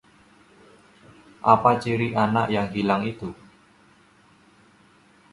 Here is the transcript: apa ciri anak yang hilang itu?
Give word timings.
apa 1.53 1.71
ciri 1.81 2.07
anak 2.23 2.47
yang 2.55 2.67
hilang 2.75 3.01
itu? 3.11 3.29